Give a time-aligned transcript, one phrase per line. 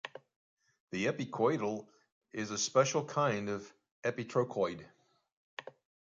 [0.89, 1.85] The epicycloid
[2.33, 3.71] is a special kind of
[4.03, 4.83] epitrochoid.